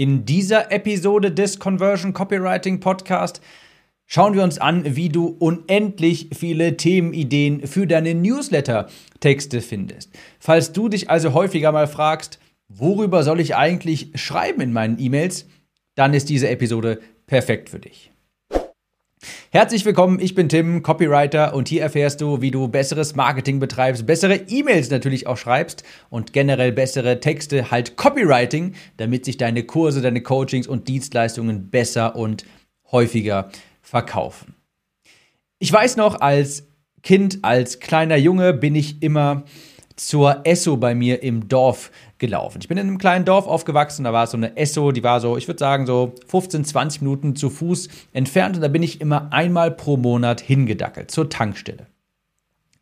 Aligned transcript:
In 0.00 0.24
dieser 0.24 0.72
Episode 0.72 1.30
des 1.30 1.58
Conversion 1.58 2.14
Copywriting 2.14 2.80
Podcast 2.80 3.42
schauen 4.06 4.32
wir 4.32 4.42
uns 4.42 4.56
an, 4.56 4.96
wie 4.96 5.10
du 5.10 5.26
unendlich 5.26 6.30
viele 6.32 6.78
Themenideen 6.78 7.66
für 7.66 7.86
deine 7.86 8.14
Newsletter-Texte 8.14 9.60
findest. 9.60 10.10
Falls 10.38 10.72
du 10.72 10.88
dich 10.88 11.10
also 11.10 11.34
häufiger 11.34 11.70
mal 11.70 11.86
fragst, 11.86 12.38
worüber 12.68 13.22
soll 13.24 13.40
ich 13.40 13.56
eigentlich 13.56 14.12
schreiben 14.14 14.62
in 14.62 14.72
meinen 14.72 14.98
E-Mails, 14.98 15.46
dann 15.96 16.14
ist 16.14 16.30
diese 16.30 16.48
Episode 16.48 17.00
perfekt 17.26 17.68
für 17.68 17.80
dich. 17.80 18.10
Herzlich 19.52 19.84
willkommen, 19.84 20.20
ich 20.20 20.36
bin 20.36 20.48
Tim, 20.48 20.80
Copywriter 20.84 21.54
und 21.54 21.66
hier 21.66 21.82
erfährst 21.82 22.20
du, 22.20 22.40
wie 22.40 22.52
du 22.52 22.68
besseres 22.68 23.16
Marketing 23.16 23.58
betreibst, 23.58 24.06
bessere 24.06 24.36
E-Mails 24.46 24.90
natürlich 24.90 25.26
auch 25.26 25.36
schreibst 25.36 25.82
und 26.08 26.32
generell 26.32 26.70
bessere 26.70 27.18
Texte, 27.18 27.72
halt 27.72 27.96
Copywriting, 27.96 28.76
damit 28.96 29.24
sich 29.24 29.38
deine 29.38 29.64
Kurse, 29.64 30.02
deine 30.02 30.22
Coachings 30.22 30.68
und 30.68 30.86
Dienstleistungen 30.86 31.68
besser 31.68 32.14
und 32.14 32.44
häufiger 32.92 33.50
verkaufen. 33.82 34.54
Ich 35.58 35.72
weiß 35.72 35.96
noch, 35.96 36.20
als 36.20 36.68
Kind, 37.02 37.40
als 37.42 37.80
kleiner 37.80 38.16
Junge 38.16 38.52
bin 38.52 38.76
ich 38.76 39.02
immer 39.02 39.42
zur 39.96 40.42
Esso 40.44 40.76
bei 40.76 40.94
mir 40.94 41.24
im 41.24 41.48
Dorf 41.48 41.90
gelaufen. 42.20 42.58
Ich 42.60 42.68
bin 42.68 42.78
in 42.78 42.86
einem 42.86 42.98
kleinen 42.98 43.24
Dorf 43.24 43.48
aufgewachsen, 43.48 44.04
da 44.04 44.12
war 44.12 44.28
so 44.28 44.36
eine 44.36 44.56
Esso, 44.56 44.92
die 44.92 45.02
war 45.02 45.20
so, 45.20 45.36
ich 45.36 45.48
würde 45.48 45.58
sagen, 45.58 45.86
so 45.86 46.14
15, 46.28 46.64
20 46.64 47.02
Minuten 47.02 47.34
zu 47.34 47.50
Fuß 47.50 47.88
entfernt 48.12 48.56
und 48.56 48.62
da 48.62 48.68
bin 48.68 48.84
ich 48.84 49.00
immer 49.00 49.32
einmal 49.32 49.72
pro 49.72 49.96
Monat 49.96 50.40
hingedackelt 50.40 51.10
zur 51.10 51.28
Tankstelle. 51.28 51.86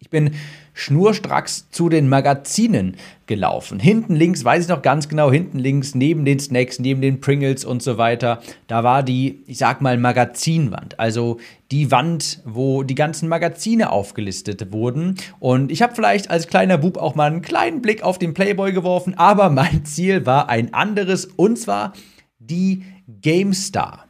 Ich 0.00 0.10
bin 0.10 0.30
schnurstracks 0.74 1.70
zu 1.70 1.88
den 1.88 2.08
Magazinen 2.08 2.96
gelaufen. 3.26 3.80
Hinten 3.80 4.14
links, 4.14 4.44
weiß 4.44 4.62
ich 4.62 4.68
noch 4.68 4.80
ganz 4.80 5.08
genau, 5.08 5.32
hinten 5.32 5.58
links, 5.58 5.96
neben 5.96 6.24
den 6.24 6.38
Snacks, 6.38 6.78
neben 6.78 7.00
den 7.00 7.20
Pringles 7.20 7.64
und 7.64 7.82
so 7.82 7.98
weiter, 7.98 8.40
da 8.68 8.84
war 8.84 9.02
die, 9.02 9.42
ich 9.48 9.58
sag 9.58 9.80
mal, 9.80 9.98
Magazinwand. 9.98 11.00
Also 11.00 11.38
die 11.72 11.90
Wand, 11.90 12.42
wo 12.44 12.84
die 12.84 12.94
ganzen 12.94 13.28
Magazine 13.28 13.90
aufgelistet 13.90 14.72
wurden. 14.72 15.16
Und 15.40 15.72
ich 15.72 15.82
habe 15.82 15.96
vielleicht 15.96 16.30
als 16.30 16.46
kleiner 16.46 16.78
Bub 16.78 16.96
auch 16.96 17.16
mal 17.16 17.26
einen 17.26 17.42
kleinen 17.42 17.82
Blick 17.82 18.04
auf 18.04 18.20
den 18.20 18.34
Playboy 18.34 18.72
geworfen, 18.72 19.14
aber 19.18 19.50
mein 19.50 19.84
Ziel 19.84 20.26
war 20.26 20.48
ein 20.48 20.74
anderes 20.74 21.24
und 21.24 21.58
zwar 21.58 21.92
die 22.38 22.84
GameStar. 23.20 24.06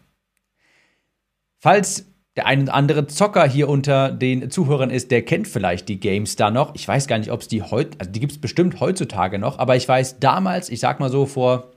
Falls 1.59 2.05
der 2.39 2.47
ein 2.47 2.62
oder 2.62 2.75
andere 2.75 3.06
Zocker 3.08 3.48
hier 3.48 3.69
unter 3.69 4.12
den 4.12 4.48
Zuhörern 4.48 4.91
ist, 4.91 5.11
der 5.11 5.22
kennt 5.22 5.48
vielleicht 5.48 5.89
die 5.89 5.98
GameStar 5.98 6.53
noch. 6.53 6.72
Ich 6.77 6.86
weiß 6.86 7.08
gar 7.08 7.19
nicht, 7.19 7.33
ob 7.33 7.41
es 7.41 7.48
die 7.48 7.62
heute, 7.62 7.98
also 7.98 8.12
die 8.12 8.20
gibt 8.20 8.31
es 8.31 8.41
bestimmt 8.41 8.78
heutzutage 8.78 9.41
noch, 9.41 9.58
aber 9.58 9.75
ich 9.75 9.89
weiß 9.89 10.20
damals, 10.20 10.70
ich 10.70 10.78
sag 10.78 11.00
mal 11.00 11.11
so 11.11 11.27
vor 11.27 11.72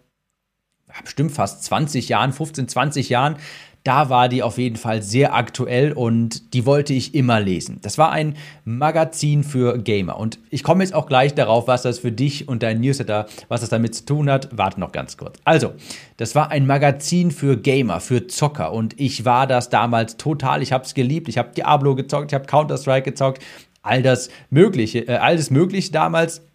bestimmt 1.04 1.32
fast 1.32 1.64
20 1.64 2.10
Jahren, 2.10 2.34
15, 2.34 2.68
20 2.68 3.10
Jahren, 3.10 3.38
da 3.84 4.10
war 4.10 4.30
die 4.30 4.44
auf 4.44 4.60
jeden 4.60 4.76
Fall 4.76 5.02
sehr 5.02 5.34
aktuell 5.34 5.92
und 5.92 6.54
die 6.54 6.66
wollte 6.68 6.94
ich 6.94 7.16
immer 7.16 7.40
lesen. 7.40 7.80
Das 7.82 7.98
war 7.98 8.12
ein 8.12 8.38
Magazin 8.64 9.44
für 9.44 9.80
Gamer 9.80 10.18
und 10.18 10.38
ich 10.52 10.64
komme 10.64 10.84
jetzt 10.84 10.94
auch 10.94 11.08
gleich 11.08 11.34
darauf, 11.34 11.68
was 11.68 11.82
das 11.82 11.98
für 11.98 12.12
dich 12.12 12.48
und 12.48 12.62
dein 12.62 12.80
Newsletter, 12.80 13.26
was 13.48 13.62
das 13.62 13.70
damit 13.70 13.96
zu 13.96 14.06
tun 14.06 14.30
hat. 14.30 14.50
Warte 14.56 14.80
noch 14.80 14.92
ganz 14.92 15.18
kurz. 15.18 15.40
Also, 15.46 15.74
das 16.18 16.36
war 16.36 16.52
ein 16.52 16.68
Magazin 16.68 17.32
für 17.32 17.58
Gamer, 17.58 18.02
für 18.02 18.28
Zocker 18.28 18.72
und 18.72 19.00
ich 19.00 19.26
war 19.26 19.48
das 19.48 19.70
damals 19.70 20.18
total. 20.18 20.62
Ich 20.62 20.72
habe 20.72 20.84
es 20.84 20.94
geliebt. 20.94 21.28
Ich 21.28 21.40
habe 21.40 21.54
Diablo 21.56 21.96
gezockt, 21.96 22.32
ich 22.32 22.36
habe 22.36 22.46
Counter-Strike 22.46 23.10
gezockt, 23.10 23.42
all 23.82 24.04
das 24.04 24.30
Mögliche, 24.52 25.08
äh, 25.08 25.16
alles 25.16 25.50
Mögliche 25.50 25.92
damals. 25.92 26.46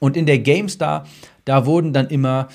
Und 0.00 0.16
in 0.16 0.26
der 0.26 0.40
GameStar, 0.40 1.06
da 1.44 1.66
wurden 1.66 1.92
dann 1.92 2.08
immer 2.08 2.48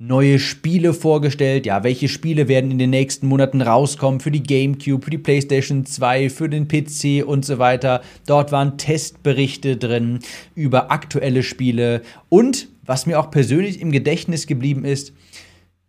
neue 0.00 0.38
Spiele 0.38 0.94
vorgestellt. 0.94 1.66
Ja, 1.66 1.84
welche 1.84 2.08
Spiele 2.08 2.48
werden 2.48 2.70
in 2.70 2.78
den 2.78 2.90
nächsten 2.90 3.26
Monaten 3.28 3.60
rauskommen 3.60 4.20
für 4.20 4.30
die 4.30 4.42
GameCube, 4.42 5.04
für 5.04 5.10
die 5.10 5.18
PlayStation 5.18 5.84
2, 5.84 6.30
für 6.30 6.48
den 6.48 6.66
PC 6.68 7.22
und 7.24 7.44
so 7.44 7.58
weiter. 7.58 8.00
Dort 8.26 8.50
waren 8.50 8.78
Testberichte 8.78 9.76
drin 9.76 10.20
über 10.54 10.90
aktuelle 10.90 11.42
Spiele 11.42 12.00
und 12.30 12.68
was 12.86 13.04
mir 13.04 13.20
auch 13.20 13.30
persönlich 13.30 13.80
im 13.80 13.92
Gedächtnis 13.92 14.46
geblieben 14.46 14.84
ist, 14.84 15.12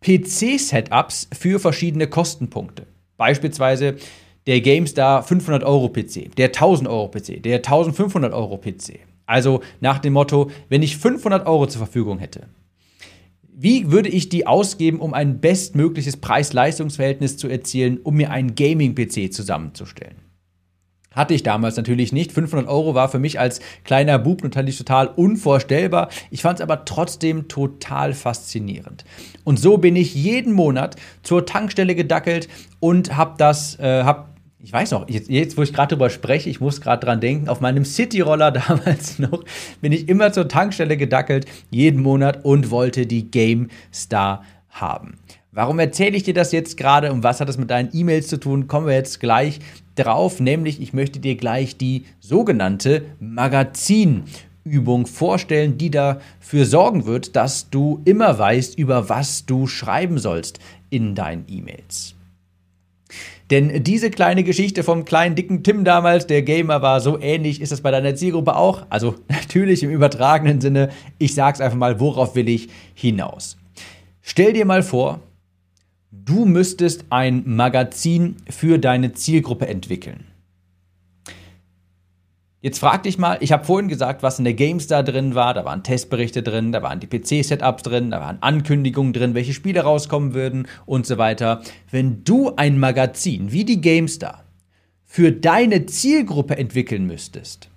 PC-Setups 0.02 1.28
für 1.32 1.58
verschiedene 1.58 2.06
Kostenpunkte. 2.06 2.86
Beispielsweise 3.16 3.96
der 4.46 4.60
GameStar 4.60 5.22
500 5.22 5.64
Euro 5.64 5.88
PC, 5.88 6.34
der 6.36 6.48
1000 6.48 6.88
Euro 6.88 7.08
PC, 7.08 7.42
der 7.42 7.56
1500 7.56 8.34
Euro 8.34 8.58
PC. 8.58 9.00
Also 9.24 9.62
nach 9.80 10.00
dem 10.00 10.12
Motto, 10.12 10.50
wenn 10.68 10.82
ich 10.82 10.98
500 10.98 11.46
Euro 11.46 11.66
zur 11.66 11.78
Verfügung 11.78 12.18
hätte, 12.18 12.48
wie 13.62 13.92
würde 13.92 14.08
ich 14.08 14.28
die 14.28 14.44
ausgeben, 14.44 14.98
um 14.98 15.14
ein 15.14 15.40
bestmögliches 15.40 16.16
Preis-Leistungs-Verhältnis 16.16 17.36
zu 17.36 17.46
erzielen, 17.46 18.00
um 18.02 18.16
mir 18.16 18.32
einen 18.32 18.56
Gaming-PC 18.56 19.32
zusammenzustellen? 19.32 20.16
Hatte 21.12 21.34
ich 21.34 21.44
damals 21.44 21.76
natürlich 21.76 22.12
nicht. 22.12 22.32
500 22.32 22.68
Euro 22.68 22.96
war 22.96 23.08
für 23.08 23.20
mich 23.20 23.38
als 23.38 23.60
kleiner 23.84 24.18
Bub 24.18 24.42
natürlich 24.42 24.78
total 24.78 25.06
unvorstellbar. 25.06 26.08
Ich 26.32 26.42
fand 26.42 26.58
es 26.58 26.62
aber 26.62 26.84
trotzdem 26.84 27.46
total 27.46 28.14
faszinierend. 28.14 29.04
Und 29.44 29.60
so 29.60 29.78
bin 29.78 29.94
ich 29.94 30.12
jeden 30.12 30.54
Monat 30.54 30.96
zur 31.22 31.46
Tankstelle 31.46 31.94
gedackelt 31.94 32.48
und 32.80 33.16
habe 33.16 33.34
das, 33.38 33.78
äh, 33.78 34.02
habe 34.02 34.31
ich 34.62 34.72
weiß 34.72 34.92
noch, 34.92 35.08
jetzt, 35.08 35.28
jetzt 35.28 35.56
wo 35.56 35.62
ich 35.62 35.72
gerade 35.72 35.94
drüber 35.94 36.08
spreche, 36.08 36.48
ich 36.48 36.60
muss 36.60 36.80
gerade 36.80 37.04
dran 37.04 37.20
denken, 37.20 37.48
auf 37.48 37.60
meinem 37.60 37.84
City-Roller 37.84 38.50
damals 38.52 39.18
noch, 39.18 39.44
bin 39.80 39.92
ich 39.92 40.08
immer 40.08 40.32
zur 40.32 40.48
Tankstelle 40.48 40.96
gedackelt, 40.96 41.46
jeden 41.70 42.00
Monat 42.00 42.44
und 42.44 42.70
wollte 42.70 43.06
die 43.06 43.30
GameStar 43.30 44.44
haben. 44.70 45.18
Warum 45.50 45.78
erzähle 45.80 46.16
ich 46.16 46.22
dir 46.22 46.32
das 46.32 46.52
jetzt 46.52 46.76
gerade 46.76 47.12
und 47.12 47.24
was 47.24 47.40
hat 47.40 47.48
das 47.48 47.58
mit 47.58 47.70
deinen 47.70 47.90
E-Mails 47.92 48.28
zu 48.28 48.38
tun? 48.38 48.68
Kommen 48.68 48.86
wir 48.86 48.94
jetzt 48.94 49.20
gleich 49.20 49.58
drauf, 49.96 50.40
nämlich 50.40 50.80
ich 50.80 50.94
möchte 50.94 51.18
dir 51.18 51.36
gleich 51.36 51.76
die 51.76 52.04
sogenannte 52.20 53.04
Magazinübung 53.20 55.06
vorstellen, 55.06 55.76
die 55.76 55.90
dafür 55.90 56.64
sorgen 56.64 57.04
wird, 57.04 57.36
dass 57.36 57.68
du 57.68 58.00
immer 58.06 58.38
weißt, 58.38 58.78
über 58.78 59.10
was 59.10 59.44
du 59.44 59.66
schreiben 59.66 60.18
sollst 60.18 60.58
in 60.88 61.14
deinen 61.14 61.44
E-Mails. 61.48 62.14
Denn 63.50 63.82
diese 63.84 64.10
kleine 64.10 64.44
Geschichte 64.44 64.82
vom 64.82 65.04
kleinen 65.04 65.34
dicken 65.34 65.62
Tim 65.62 65.84
damals, 65.84 66.26
der 66.26 66.42
Gamer 66.42 66.80
war, 66.80 67.00
so 67.00 67.20
ähnlich 67.20 67.60
ist 67.60 67.72
das 67.72 67.82
bei 67.82 67.90
deiner 67.90 68.14
Zielgruppe 68.14 68.56
auch. 68.56 68.86
Also 68.88 69.16
natürlich 69.28 69.82
im 69.82 69.90
übertragenen 69.90 70.60
Sinne. 70.60 70.88
Ich 71.18 71.34
sag's 71.34 71.60
einfach 71.60 71.76
mal, 71.76 72.00
worauf 72.00 72.34
will 72.34 72.48
ich 72.48 72.68
hinaus? 72.94 73.56
Stell 74.22 74.52
dir 74.52 74.64
mal 74.64 74.82
vor, 74.82 75.20
du 76.10 76.44
müsstest 76.44 77.04
ein 77.10 77.42
Magazin 77.44 78.36
für 78.48 78.78
deine 78.78 79.12
Zielgruppe 79.12 79.66
entwickeln. 79.66 80.24
Jetzt 82.62 82.78
frag 82.78 83.02
dich 83.02 83.18
mal, 83.18 83.38
ich 83.40 83.50
habe 83.50 83.64
vorhin 83.64 83.88
gesagt, 83.88 84.22
was 84.22 84.38
in 84.38 84.44
der 84.44 84.54
GameStar 84.54 85.02
drin 85.02 85.34
war. 85.34 85.52
Da 85.52 85.64
waren 85.64 85.82
Testberichte 85.82 86.44
drin, 86.44 86.70
da 86.70 86.80
waren 86.80 87.00
die 87.00 87.08
PC-Setups 87.08 87.82
drin, 87.82 88.12
da 88.12 88.20
waren 88.20 88.38
Ankündigungen 88.40 89.12
drin, 89.12 89.34
welche 89.34 89.52
Spiele 89.52 89.80
rauskommen 89.80 90.32
würden 90.32 90.68
und 90.86 91.04
so 91.04 91.18
weiter. 91.18 91.60
Wenn 91.90 92.22
du 92.22 92.54
ein 92.54 92.78
Magazin 92.78 93.50
wie 93.50 93.64
die 93.64 93.80
GameStar 93.80 94.44
für 95.04 95.32
deine 95.32 95.86
Zielgruppe 95.86 96.56
entwickeln 96.56 97.04
müsstest, 97.04 97.68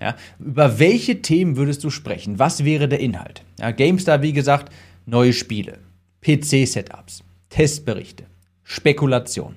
ja, 0.00 0.16
über 0.38 0.78
welche 0.78 1.20
Themen 1.20 1.58
würdest 1.58 1.84
du 1.84 1.90
sprechen? 1.90 2.38
Was 2.38 2.64
wäre 2.64 2.88
der 2.88 3.00
Inhalt? 3.00 3.44
Ja, 3.58 3.70
GameStar, 3.70 4.22
wie 4.22 4.32
gesagt, 4.32 4.72
neue 5.04 5.34
Spiele, 5.34 5.76
PC-Setups, 6.22 7.22
Testberichte, 7.50 8.24
Spekulation. 8.62 9.56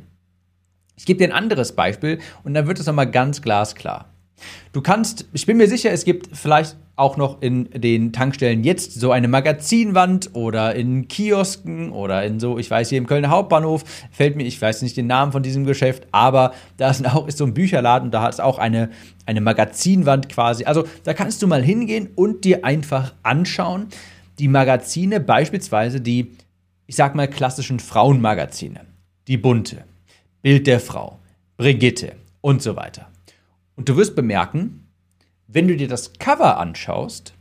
Ich 0.97 1.05
gebe 1.05 1.19
dir 1.19 1.29
ein 1.29 1.43
anderes 1.43 1.71
Beispiel 1.71 2.19
und 2.43 2.53
dann 2.53 2.67
wird 2.67 2.81
es 2.81 2.87
nochmal 2.87 3.09
ganz 3.09 3.41
glasklar. 3.41 4.12
Du 4.71 4.81
kannst, 4.81 5.25
ich 5.33 5.45
bin 5.45 5.57
mir 5.57 5.67
sicher, 5.67 5.91
es 5.91 6.05
gibt 6.05 6.35
vielleicht 6.35 6.75
auch 6.95 7.17
noch 7.17 7.41
in 7.41 7.69
den 7.71 8.13
Tankstellen 8.13 8.63
jetzt 8.63 8.99
so 8.99 9.11
eine 9.11 9.27
Magazinwand 9.27 10.31
oder 10.33 10.75
in 10.75 11.07
Kiosken 11.07 11.91
oder 11.91 12.23
in 12.23 12.39
so, 12.39 12.59
ich 12.59 12.69
weiß 12.69 12.89
hier 12.89 12.99
im 12.99 13.07
Kölner 13.07 13.29
Hauptbahnhof, 13.29 13.83
fällt 14.11 14.35
mir, 14.35 14.43
ich 14.43 14.61
weiß 14.61 14.83
nicht 14.83 14.95
den 14.95 15.07
Namen 15.07 15.31
von 15.31 15.41
diesem 15.41 15.65
Geschäft, 15.65 16.07
aber 16.11 16.53
da 16.77 16.91
ist 16.91 17.05
auch 17.05 17.27
ist 17.27 17.39
so 17.39 17.45
ein 17.45 17.53
Bücherladen, 17.53 18.11
da 18.11 18.27
ist 18.27 18.41
auch 18.41 18.59
eine, 18.59 18.91
eine 19.25 19.41
Magazinwand 19.41 20.29
quasi. 20.29 20.65
Also 20.65 20.85
da 21.03 21.13
kannst 21.13 21.41
du 21.41 21.47
mal 21.47 21.63
hingehen 21.63 22.09
und 22.15 22.45
dir 22.45 22.63
einfach 22.63 23.13
anschauen, 23.23 23.87
die 24.37 24.47
Magazine, 24.47 25.19
beispielsweise 25.19 25.99
die, 25.99 26.35
ich 26.85 26.95
sag 26.95 27.15
mal, 27.15 27.27
klassischen 27.27 27.79
Frauenmagazine. 27.79 28.81
Die 29.27 29.37
Bunte, 29.37 29.83
Bild 30.41 30.67
der 30.67 30.79
Frau, 30.79 31.19
Brigitte 31.57 32.13
und 32.41 32.61
so 32.61 32.75
weiter. 32.75 33.12
Und 33.75 33.89
du 33.89 33.97
wirst 33.97 34.15
bemerken, 34.15 34.87
wenn 35.47 35.67
du 35.67 35.75
dir 35.75 35.87
das 35.87 36.13
Cover 36.13 36.57
anschaust, 36.57 37.33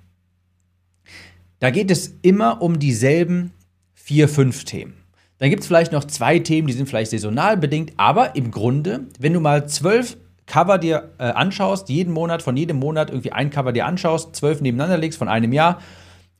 da 1.58 1.70
geht 1.70 1.90
es 1.90 2.14
immer 2.22 2.60
um 2.60 2.78
dieselben 2.78 3.52
vier, 3.94 4.28
fünf 4.28 4.64
Themen. 4.64 4.94
Dann 5.38 5.50
gibt 5.50 5.62
es 5.62 5.66
vielleicht 5.66 5.92
noch 5.92 6.04
zwei 6.04 6.38
Themen, 6.38 6.68
die 6.68 6.72
sind 6.72 6.88
vielleicht 6.88 7.10
saisonal 7.10 7.56
bedingt, 7.56 7.92
aber 7.96 8.36
im 8.36 8.50
Grunde, 8.50 9.06
wenn 9.18 9.32
du 9.32 9.40
mal 9.40 9.68
zwölf 9.68 10.16
Cover 10.46 10.78
dir 10.78 11.12
äh, 11.18 11.24
anschaust, 11.24 11.88
jeden 11.88 12.12
Monat, 12.12 12.42
von 12.42 12.56
jedem 12.56 12.78
Monat 12.78 13.10
irgendwie 13.10 13.32
ein 13.32 13.50
Cover 13.50 13.72
dir 13.72 13.86
anschaust, 13.86 14.36
zwölf 14.36 14.60
nebeneinander 14.60 14.98
legst 14.98 15.18
von 15.18 15.28
einem 15.28 15.52
Jahr 15.52 15.80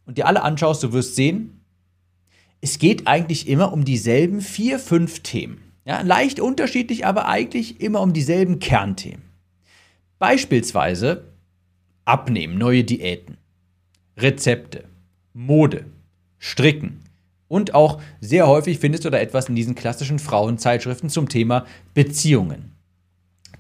und 0.06 0.19
dir 0.19 0.27
alle 0.27 0.43
anschaust, 0.43 0.83
du 0.83 0.93
wirst 0.93 1.17
sehen, 1.17 1.61
es 2.61 2.79
geht 2.79 3.09
eigentlich 3.09 3.49
immer 3.49 3.73
um 3.73 3.85
dieselben 3.85 4.41
vier, 4.41 4.79
fünf 4.79 5.21
Themen. 5.21 5.62
Ja, 5.85 6.03
leicht 6.03 6.38
unterschiedlich, 6.38 7.06
aber 7.06 7.27
eigentlich 7.27 7.81
immer 7.81 8.00
um 8.03 8.12
dieselben 8.12 8.61
Kernthemen. 8.61 9.31
Beispielsweise 10.23 11.25
Abnehmen, 12.05 12.57
neue 12.57 12.85
Diäten, 12.85 13.39
Rezepte, 14.17 14.85
Mode, 15.35 15.87
Stricken 16.39 17.01
und 17.49 17.75
auch 17.75 18.01
sehr 18.21 18.47
häufig 18.47 18.79
findest 18.79 19.05
du 19.05 19.11
da 19.11 19.19
etwas 19.19 19.49
in 19.49 19.57
diesen 19.57 19.75
klassischen 19.75 20.21
Frauenzeitschriften 20.21 21.11
zum 21.11 21.29
Thema 21.29 21.67
Beziehungen. 21.93 22.71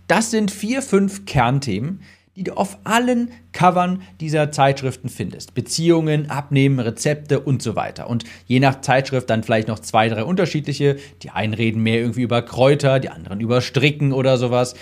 Das 0.06 0.30
sind 0.30 0.52
vier, 0.52 0.82
fünf 0.82 1.24
Kernthemen, 1.24 2.02
die 2.36 2.44
du 2.44 2.56
auf 2.56 2.78
allen 2.84 3.32
Covern 3.50 4.02
dieser 4.20 4.52
Zeitschriften 4.52 5.08
findest. 5.08 5.54
Beziehungen, 5.54 6.30
Abnehmen, 6.30 6.78
Rezepte 6.78 7.40
und 7.40 7.60
so 7.60 7.74
weiter. 7.74 8.08
Und 8.08 8.22
je 8.46 8.60
nach 8.60 8.82
Zeitschrift 8.82 9.28
dann 9.30 9.42
vielleicht 9.42 9.66
noch 9.66 9.80
zwei, 9.80 10.08
drei 10.08 10.22
unterschiedliche. 10.22 10.96
Die 11.22 11.30
einen 11.30 11.54
reden 11.54 11.82
mehr 11.82 11.98
irgendwie 11.98 12.22
über 12.22 12.40
Kräuter, 12.40 13.00
die 13.00 13.08
anderen 13.08 13.40
über 13.40 13.60
Stricken 13.60 14.12
oder 14.12 14.38
sowas. 14.38 14.74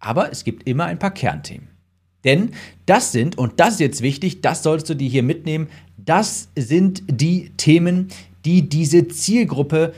Aber 0.00 0.32
es 0.32 0.44
gibt 0.44 0.66
immer 0.66 0.86
ein 0.86 0.98
paar 0.98 1.12
Kernthemen. 1.12 1.68
Denn 2.24 2.50
das 2.86 3.12
sind, 3.12 3.38
und 3.38 3.60
das 3.60 3.74
ist 3.74 3.80
jetzt 3.80 4.02
wichtig, 4.02 4.42
das 4.42 4.62
solltest 4.62 4.90
du 4.90 4.94
dir 4.94 5.08
hier 5.08 5.22
mitnehmen, 5.22 5.68
das 5.96 6.48
sind 6.56 7.02
die 7.06 7.50
Themen, 7.56 8.08
die 8.44 8.68
diese 8.68 9.08
Zielgruppe 9.08 9.94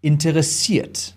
interessiert. 0.00 1.14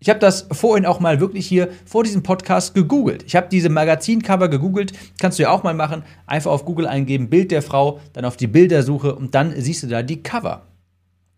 Ich 0.00 0.08
habe 0.08 0.20
das 0.20 0.46
vorhin 0.52 0.86
auch 0.86 1.00
mal 1.00 1.20
wirklich 1.20 1.46
hier 1.46 1.70
vor 1.84 2.04
diesem 2.04 2.22
Podcast 2.22 2.74
gegoogelt. 2.74 3.24
Ich 3.24 3.34
habe 3.34 3.48
diese 3.50 3.68
Magazincover 3.68 4.48
gegoogelt. 4.48 4.92
Kannst 5.18 5.38
du 5.38 5.42
ja 5.42 5.50
auch 5.50 5.64
mal 5.64 5.74
machen. 5.74 6.04
Einfach 6.26 6.52
auf 6.52 6.64
Google 6.64 6.86
eingeben, 6.86 7.30
Bild 7.30 7.50
der 7.50 7.62
Frau, 7.62 8.00
dann 8.12 8.24
auf 8.24 8.36
die 8.36 8.46
Bildersuche 8.46 9.14
und 9.14 9.34
dann 9.34 9.60
siehst 9.60 9.82
du 9.82 9.88
da 9.88 10.02
die 10.02 10.22
Cover. 10.22 10.66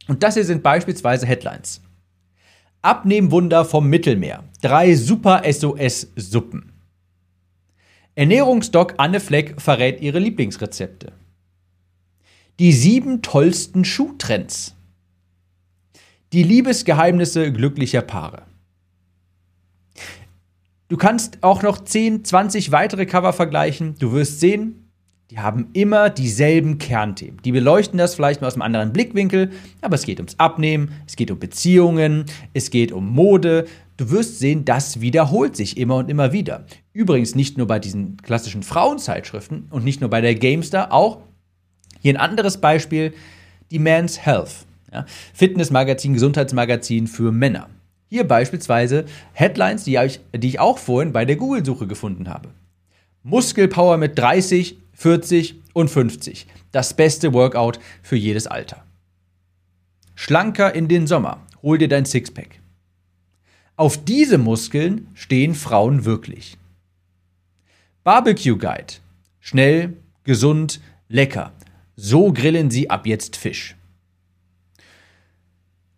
Und 0.09 0.23
das 0.23 0.35
hier 0.35 0.45
sind 0.45 0.63
beispielsweise 0.63 1.27
Headlines. 1.27 1.81
Abnehmwunder 2.83 3.67
vom 3.67 3.89
Mittelmeer. 3.89 4.45
Drei 4.63 4.95
Super 4.95 5.43
SOS-Suppen. 5.45 6.73
Ernährungsdoc 8.15 8.95
Anne 8.97 9.21
Fleck 9.21 9.61
verrät 9.61 10.01
ihre 10.01 10.19
Lieblingsrezepte. 10.19 11.13
Die 12.59 12.73
sieben 12.73 13.21
tollsten 13.21 13.85
Schuhtrends. 13.85 14.75
Die 16.33 16.43
Liebesgeheimnisse 16.43 17.53
glücklicher 17.53 18.03
Paare. 18.03 18.47
Du 20.89 20.97
kannst 20.97 21.43
auch 21.43 21.63
noch 21.63 21.85
10, 21.85 22.25
20 22.25 22.73
weitere 22.73 23.05
Cover 23.05 23.33
vergleichen. 23.33 23.95
Du 23.99 24.13
wirst 24.13 24.41
sehen, 24.41 24.80
die 25.31 25.39
haben 25.39 25.69
immer 25.75 26.11
dieselben 26.11 26.79
Kernthemen. 26.79 27.41
Die 27.45 27.53
beleuchten 27.53 27.99
das 27.99 28.17
vielleicht 28.17 28.41
mal 28.41 28.49
aus 28.49 28.55
einem 28.55 28.63
anderen 28.63 28.93
Blickwinkel, 28.93 29.51
aber 29.81 29.95
es 29.95 30.05
geht 30.05 30.19
ums 30.19 30.35
Abnehmen, 30.39 30.91
es 31.07 31.15
geht 31.15 31.31
um 31.31 31.39
Beziehungen, 31.39 32.25
es 32.53 32.71
geht 32.71 32.91
um 32.91 33.09
Mode. 33.13 33.67
Du 33.97 34.11
wirst 34.11 34.41
sehen, 34.41 34.65
das 34.65 35.01
wiederholt 35.01 35.57
sich 35.57 35.77
immer 35.77 35.97
und 35.97 36.11
immer 36.11 36.33
wieder. 36.33 36.65
Übrigens 36.93 37.37
nicht 37.37 37.57
nur 37.57 37.69
bei 37.69 37.79
diesen 37.79 38.17
klassischen 38.17 38.65
Frauenzeitschriften 38.65 39.69
und 39.71 39.85
nicht 39.85 40.01
nur 40.01 40.11
bei 40.11 40.21
der 40.21 40.35
GameStar, 40.35 40.93
auch 40.93 41.19
hier 42.01 42.15
ein 42.15 42.21
anderes 42.21 42.59
Beispiel, 42.59 43.15
die 43.71 43.79
Man's 43.79 44.19
Health. 44.25 44.67
Ja, 44.93 45.07
Fitnessmagazin, 45.33 46.15
Gesundheitsmagazin 46.15 47.07
für 47.07 47.31
Männer. 47.31 47.69
Hier 48.09 48.27
beispielsweise 48.27 49.05
Headlines, 49.33 49.85
die 49.85 49.95
ich, 49.95 50.19
die 50.35 50.49
ich 50.49 50.59
auch 50.59 50.79
vorhin 50.79 51.13
bei 51.13 51.25
der 51.25 51.37
Google-Suche 51.37 51.87
gefunden 51.87 52.29
habe. 52.29 52.49
Muskelpower 53.23 53.99
mit 53.99 54.19
30, 54.19 54.79
40 55.01 55.55
und 55.73 55.89
50. 55.89 56.47
Das 56.73 56.93
beste 56.93 57.33
Workout 57.33 57.81
für 58.03 58.17
jedes 58.17 58.47
Alter. 58.47 58.85
Schlanker 60.15 60.75
in 60.75 60.89
den 60.89 61.07
Sommer. 61.07 61.41
Hol 61.63 61.79
dir 61.79 61.89
dein 61.89 62.05
Sixpack. 62.05 62.61
Auf 63.77 64.05
diese 64.05 64.37
Muskeln 64.37 65.09
stehen 65.15 65.55
Frauen 65.55 66.05
wirklich. 66.05 66.59
Barbecue 68.05 68.59
Guide. 68.59 68.93
Schnell, 69.39 69.97
gesund, 70.25 70.83
lecker. 71.09 71.55
So 71.97 72.31
grillen 72.35 72.71
sie 72.71 72.91
ab 72.91 73.07
jetzt 73.07 73.37
Fisch. 73.37 73.77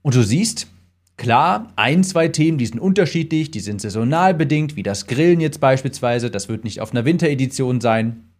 Und 0.03 0.15
du 0.15 0.23
siehst, 0.23 0.69
Klar, 1.17 1.73
ein, 1.77 2.03
zwei 2.05 2.29
Themen, 2.29 2.59
die 2.59 2.67
sind 2.67 2.81
unterschiedlich, 2.81 3.51
die 3.51 3.61
sind 3.61 3.81
saisonal 3.81 4.33
bedingt, 4.35 4.77
wie 4.77 4.83
das 4.83 5.07
Grillen 5.07 5.41
jetzt 5.41 5.61
beispielsweise. 5.61 6.31
Das 6.31 6.49
wird 6.49 6.65
nicht 6.65 6.81
auf 6.81 6.93
einer 6.93 7.05
Winteredition 7.05 7.81
sein. 7.81 8.32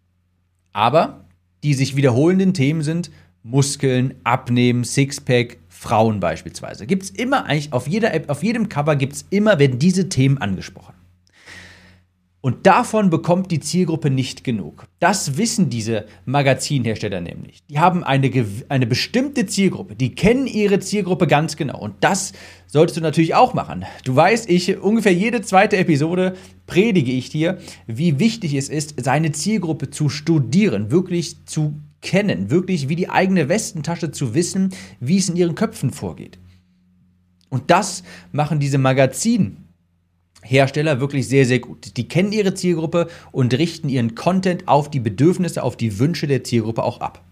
Aber 0.73 1.25
die 1.63 1.73
sich 1.73 1.95
wiederholenden 1.95 2.53
Themen 2.53 2.81
sind 2.81 3.09
Muskeln, 3.43 4.15
Abnehmen, 4.23 4.83
Sixpack, 4.83 5.57
Frauen 5.69 6.19
beispielsweise. 6.19 6.87
Gibt 6.87 7.03
es 7.03 7.09
immer 7.09 7.45
eigentlich 7.45 7.73
auf 7.73 7.87
jeder 7.87 8.13
App, 8.13 8.29
auf 8.29 8.43
jedem 8.43 8.69
Cover 8.69 8.95
gibt 8.95 9.13
es 9.13 9.25
immer, 9.29 9.59
werden 9.59 9.79
diese 9.79 10.09
Themen 10.09 10.37
angesprochen. 10.37 10.92
Und 12.45 12.67
davon 12.67 13.09
bekommt 13.09 13.51
die 13.51 13.61
Zielgruppe 13.61 14.09
nicht 14.09 14.43
genug. 14.43 14.89
Das 14.99 15.37
wissen 15.37 15.69
diese 15.69 16.07
Magazinhersteller 16.25 17.21
nämlich. 17.21 17.63
Die 17.69 17.79
haben 17.79 18.03
eine, 18.03 18.29
eine 18.67 18.85
bestimmte 18.85 19.45
Zielgruppe. 19.45 19.95
Die 19.95 20.13
kennen 20.13 20.45
ihre 20.45 20.81
Zielgruppe 20.81 21.25
ganz 21.25 21.55
genau. 21.55 21.79
Und 21.79 21.95
das 22.01 22.33
solltest 22.67 22.97
du 22.97 23.01
natürlich 23.01 23.33
auch 23.33 23.53
machen. 23.53 23.85
Du 24.03 24.13
weißt, 24.13 24.49
ich 24.49 24.77
ungefähr 24.77 25.13
jede 25.13 25.41
zweite 25.41 25.77
Episode 25.77 26.33
predige 26.67 27.13
ich 27.13 27.29
dir, 27.29 27.59
wie 27.87 28.19
wichtig 28.19 28.55
es 28.55 28.67
ist, 28.67 29.01
seine 29.01 29.31
Zielgruppe 29.31 29.89
zu 29.89 30.09
studieren, 30.09 30.91
wirklich 30.91 31.45
zu 31.45 31.79
kennen, 32.01 32.51
wirklich 32.51 32.89
wie 32.89 32.97
die 32.97 33.09
eigene 33.09 33.47
Westentasche 33.47 34.11
zu 34.11 34.35
wissen, 34.35 34.71
wie 34.99 35.17
es 35.17 35.29
in 35.29 35.37
ihren 35.37 35.55
Köpfen 35.55 35.91
vorgeht. 35.91 36.39
Und 37.47 37.71
das 37.71 38.03
machen 38.33 38.59
diese 38.59 38.79
Magazine 38.79 39.62
Hersteller 40.43 40.99
wirklich 40.99 41.27
sehr, 41.27 41.45
sehr 41.45 41.59
gut. 41.59 41.97
Die 41.97 42.07
kennen 42.07 42.31
ihre 42.31 42.53
Zielgruppe 42.53 43.07
und 43.31 43.53
richten 43.53 43.89
ihren 43.89 44.15
Content 44.15 44.67
auf 44.67 44.89
die 44.91 44.99
Bedürfnisse, 44.99 45.63
auf 45.63 45.77
die 45.77 45.99
Wünsche 45.99 46.27
der 46.27 46.43
Zielgruppe 46.43 46.83
auch 46.83 46.99
ab. 46.99 47.23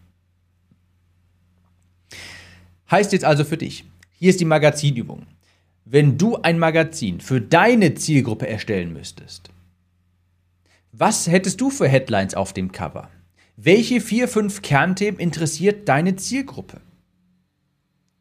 Heißt 2.90 3.13
jetzt 3.13 3.25
also 3.25 3.44
für 3.44 3.58
dich, 3.58 3.86
hier 4.18 4.30
ist 4.30 4.40
die 4.40 4.46
Magazinübung. 4.46 5.25
Wenn 5.86 6.18
du 6.18 6.38
ein 6.38 6.60
Magazin 6.60 7.22
für 7.22 7.42
deine 7.42 7.96
Zielgruppe 7.96 8.48
erstellen 8.48 8.94
müsstest, 8.94 9.50
was 10.92 11.28
hättest 11.28 11.62
du 11.62 11.69
für 11.69 11.88
Headlines 11.88 12.36
auf 12.36 12.54
dem 12.54 12.72
Cover? 12.72 13.10
Welche 13.56 14.02
vier, 14.02 14.28
fünf 14.28 14.62
Kernthemen 14.62 15.19
interessiert 15.19 15.88
deine 15.88 16.16
Zielgruppe? 16.18 16.81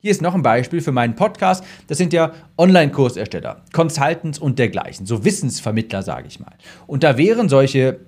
Hier 0.03 0.11
ist 0.11 0.23
noch 0.23 0.35
ein 0.35 0.43
Beispiel 0.43 0.81
für 0.81 0.93
meinen 0.93 1.15
Podcast. 1.15 1.63
Das 1.87 1.99
sind 1.99 2.15
ja 2.15 2.33
Online-Kursersteller, 2.57 3.65
Consultants 3.75 4.39
und 4.39 4.59
dergleichen, 4.59 5.05
so 5.05 5.27
Wissensvermittler, 5.27 6.03
sage 6.03 6.27
ich 6.27 6.41
mal. 6.41 6.55
Und 6.87 7.03
da 7.03 7.19
wären 7.19 7.51
solche, 7.51 8.01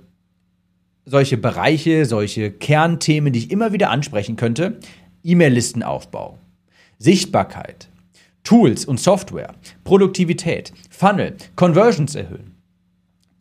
solche 1.04 1.37
Bereiche, 1.37 2.06
solche 2.06 2.50
Kernthemen, 2.50 3.34
die 3.34 3.40
ich 3.40 3.50
immer 3.50 3.75
wieder 3.75 3.90
ansprechen 3.90 4.37
könnte, 4.37 4.78
E-Mail-Listenaufbau, 5.22 6.38
Sichtbarkeit, 6.99 7.90
Tools 8.42 8.87
und 8.87 8.99
Software, 8.99 9.54
Produktivität, 9.84 10.72
Funnel, 10.88 11.37
Conversions 11.56 12.14
erhöhen. 12.14 12.51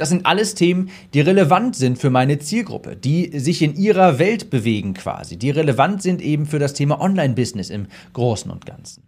Das 0.02 0.10
sind 0.10 0.26
alles 0.26 0.56
Themen, 0.56 0.90
die 1.14 1.22
relevant 1.22 1.76
sind 1.76 2.00
für 2.00 2.10
meine 2.10 2.40
Zielgruppe, 2.40 2.96
die 2.96 3.38
sich 3.38 3.62
in 3.62 3.76
ihrer 3.76 4.18
Welt 4.18 4.50
bewegen 4.50 4.96
quasi, 4.96 5.38
die 5.38 5.52
relevant 5.52 6.02
sind 6.02 6.24
eben 6.24 6.48
für 6.48 6.58
das 6.58 6.74
Thema 6.74 7.00
Online-Business 7.00 7.70
im 7.70 7.86
Großen 8.14 8.50
und 8.50 8.66
Ganzen. 8.66 9.04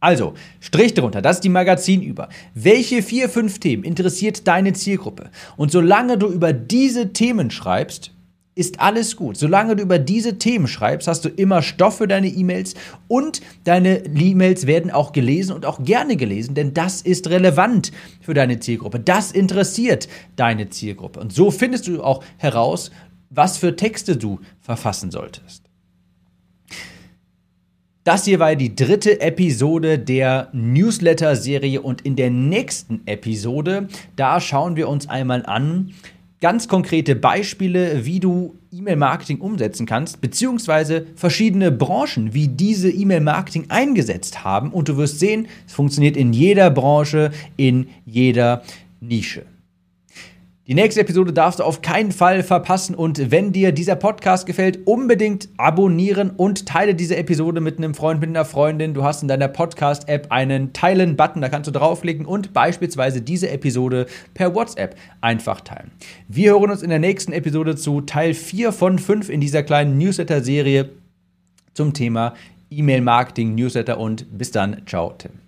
Also, 0.00 0.32
Strich 0.60 0.94
drunter, 0.94 1.20
das 1.20 1.36
ist 1.36 1.44
die 1.44 1.50
Magazin 1.50 2.00
über. 2.00 2.30
Welche 2.54 3.02
vier, 3.02 3.28
fünf 3.28 3.58
Themen 3.58 3.84
interessiert 3.84 4.48
deine 4.48 4.72
Zielgruppe? 4.72 5.28
Und 5.58 5.72
solange 5.72 6.16
du 6.16 6.28
über 6.28 6.54
diese 6.54 7.12
Themen 7.12 7.50
schreibst, 7.50 8.12
ist 8.58 8.80
alles 8.80 9.14
gut. 9.14 9.36
Solange 9.36 9.76
du 9.76 9.82
über 9.84 10.00
diese 10.00 10.36
Themen 10.36 10.66
schreibst, 10.66 11.06
hast 11.06 11.24
du 11.24 11.28
immer 11.28 11.62
Stoff 11.62 11.98
für 11.98 12.08
deine 12.08 12.26
E-Mails 12.26 12.74
und 13.06 13.40
deine 13.62 14.04
E-Mails 14.04 14.66
werden 14.66 14.90
auch 14.90 15.12
gelesen 15.12 15.54
und 15.54 15.64
auch 15.64 15.84
gerne 15.84 16.16
gelesen, 16.16 16.54
denn 16.54 16.74
das 16.74 17.00
ist 17.00 17.30
relevant 17.30 17.92
für 18.20 18.34
deine 18.34 18.58
Zielgruppe. 18.58 18.98
Das 18.98 19.30
interessiert 19.30 20.08
deine 20.34 20.68
Zielgruppe. 20.70 21.20
Und 21.20 21.32
so 21.32 21.52
findest 21.52 21.86
du 21.86 22.02
auch 22.02 22.24
heraus, 22.36 22.90
was 23.30 23.58
für 23.58 23.76
Texte 23.76 24.16
du 24.16 24.40
verfassen 24.60 25.12
solltest. 25.12 25.62
Das 28.02 28.24
hier 28.24 28.40
war 28.40 28.56
die 28.56 28.74
dritte 28.74 29.20
Episode 29.20 29.98
der 29.98 30.48
Newsletter-Serie 30.52 31.82
und 31.82 32.00
in 32.00 32.16
der 32.16 32.30
nächsten 32.30 33.02
Episode, 33.06 33.86
da 34.16 34.40
schauen 34.40 34.76
wir 34.76 34.88
uns 34.88 35.08
einmal 35.08 35.44
an, 35.44 35.92
ganz 36.40 36.68
konkrete 36.68 37.16
Beispiele, 37.16 38.04
wie 38.04 38.20
du 38.20 38.54
E-Mail-Marketing 38.72 39.40
umsetzen 39.40 39.86
kannst, 39.86 40.20
beziehungsweise 40.20 41.06
verschiedene 41.16 41.72
Branchen, 41.72 42.34
wie 42.34 42.48
diese 42.48 42.90
E-Mail-Marketing 42.90 43.66
eingesetzt 43.70 44.44
haben. 44.44 44.70
Und 44.70 44.88
du 44.88 44.96
wirst 44.96 45.18
sehen, 45.18 45.48
es 45.66 45.72
funktioniert 45.72 46.16
in 46.16 46.32
jeder 46.32 46.70
Branche, 46.70 47.32
in 47.56 47.88
jeder 48.06 48.62
Nische. 49.00 49.44
Die 50.68 50.74
nächste 50.74 51.00
Episode 51.00 51.32
darfst 51.32 51.60
du 51.60 51.64
auf 51.64 51.80
keinen 51.80 52.12
Fall 52.12 52.42
verpassen 52.42 52.94
und 52.94 53.30
wenn 53.30 53.52
dir 53.52 53.72
dieser 53.72 53.96
Podcast 53.96 54.44
gefällt, 54.44 54.86
unbedingt 54.86 55.48
abonnieren 55.56 56.28
und 56.28 56.66
teile 56.66 56.94
diese 56.94 57.16
Episode 57.16 57.62
mit 57.62 57.78
einem 57.78 57.94
Freund, 57.94 58.20
mit 58.20 58.28
einer 58.28 58.44
Freundin. 58.44 58.92
Du 58.92 59.02
hast 59.02 59.22
in 59.22 59.28
deiner 59.28 59.48
Podcast-App 59.48 60.26
einen 60.28 60.74
Teilen-Button, 60.74 61.40
da 61.40 61.48
kannst 61.48 61.68
du 61.68 61.70
draufklicken 61.70 62.26
und 62.26 62.52
beispielsweise 62.52 63.22
diese 63.22 63.48
Episode 63.48 64.04
per 64.34 64.54
WhatsApp 64.54 64.94
einfach 65.22 65.62
teilen. 65.62 65.90
Wir 66.28 66.50
hören 66.50 66.70
uns 66.70 66.82
in 66.82 66.90
der 66.90 66.98
nächsten 66.98 67.32
Episode 67.32 67.74
zu 67.74 68.02
Teil 68.02 68.34
4 68.34 68.70
von 68.72 68.98
5 68.98 69.30
in 69.30 69.40
dieser 69.40 69.62
kleinen 69.62 69.96
Newsletter-Serie 69.96 70.90
zum 71.72 71.94
Thema 71.94 72.34
E-Mail-Marketing, 72.68 73.54
Newsletter 73.54 73.98
und 73.98 74.36
bis 74.36 74.50
dann. 74.50 74.82
Ciao, 74.84 75.14
Tim. 75.16 75.47